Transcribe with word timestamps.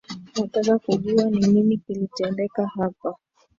Nataka 0.35 0.79
kujua 0.79 1.23
ni 1.29 1.39
nini 1.47 1.77
kilitendeka 1.77 2.67
hapa 2.67 3.15